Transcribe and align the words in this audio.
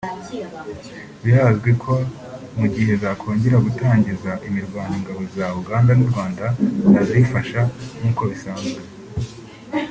Birazwi 1.23 1.71
ko 1.83 1.93
mu 2.57 2.65
gihe 2.75 2.93
zakongera 3.03 3.57
gutangiza 3.65 4.31
imirwano 4.47 4.93
ingabo 4.99 5.21
za 5.35 5.45
Uganda 5.61 5.91
n’u 5.95 6.07
Rwanda 6.11 6.45
zazifasha 6.93 7.61
nk’uko 7.99 8.21
bisanzwe 8.31 8.79